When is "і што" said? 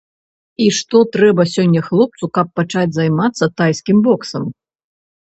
0.67-1.01